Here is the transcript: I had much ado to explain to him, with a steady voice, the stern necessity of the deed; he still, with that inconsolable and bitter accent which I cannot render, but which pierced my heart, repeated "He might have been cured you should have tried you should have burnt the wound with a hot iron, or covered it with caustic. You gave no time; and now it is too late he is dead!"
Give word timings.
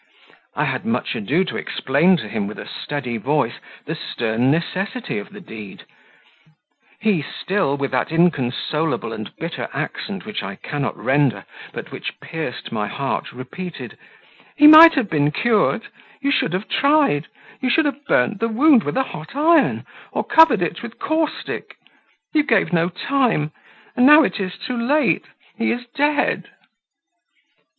I 0.55 0.63
had 0.65 0.83
much 0.83 1.13
ado 1.13 1.43
to 1.43 1.57
explain 1.57 2.17
to 2.17 2.27
him, 2.27 2.47
with 2.47 2.57
a 2.57 2.65
steady 2.67 3.17
voice, 3.17 3.57
the 3.85 3.93
stern 3.93 4.49
necessity 4.49 5.19
of 5.19 5.29
the 5.29 5.39
deed; 5.39 5.85
he 6.99 7.21
still, 7.21 7.77
with 7.77 7.91
that 7.91 8.11
inconsolable 8.11 9.13
and 9.13 9.29
bitter 9.35 9.69
accent 9.73 10.25
which 10.25 10.41
I 10.41 10.55
cannot 10.55 10.97
render, 10.97 11.45
but 11.71 11.91
which 11.91 12.19
pierced 12.19 12.71
my 12.71 12.87
heart, 12.87 13.31
repeated 13.31 13.95
"He 14.55 14.65
might 14.65 14.95
have 14.95 15.07
been 15.07 15.29
cured 15.29 15.83
you 16.19 16.31
should 16.31 16.53
have 16.53 16.67
tried 16.67 17.27
you 17.61 17.69
should 17.69 17.85
have 17.85 18.03
burnt 18.07 18.39
the 18.39 18.47
wound 18.49 18.81
with 18.81 18.97
a 18.97 19.03
hot 19.03 19.35
iron, 19.35 19.85
or 20.11 20.23
covered 20.23 20.63
it 20.63 20.81
with 20.81 20.97
caustic. 20.97 21.75
You 22.33 22.41
gave 22.41 22.73
no 22.73 22.89
time; 22.89 23.51
and 23.95 24.07
now 24.07 24.23
it 24.23 24.39
is 24.39 24.57
too 24.57 24.77
late 24.81 25.25
he 25.59 25.69
is 25.71 25.85
dead!" 25.93 26.49